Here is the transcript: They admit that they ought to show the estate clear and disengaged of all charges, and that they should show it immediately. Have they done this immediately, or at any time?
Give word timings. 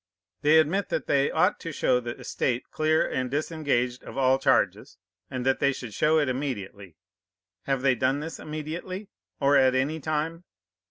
They 0.41 0.57
admit 0.57 0.89
that 0.89 1.05
they 1.05 1.29
ought 1.29 1.59
to 1.59 1.71
show 1.71 1.99
the 1.99 2.17
estate 2.17 2.71
clear 2.71 3.07
and 3.07 3.29
disengaged 3.29 4.03
of 4.03 4.17
all 4.17 4.39
charges, 4.39 4.97
and 5.29 5.45
that 5.45 5.59
they 5.59 5.71
should 5.71 5.93
show 5.93 6.17
it 6.17 6.27
immediately. 6.27 6.95
Have 7.65 7.83
they 7.83 7.93
done 7.93 8.19
this 8.19 8.39
immediately, 8.39 9.11
or 9.39 9.57
at 9.57 9.75
any 9.75 9.99
time? 9.99 10.43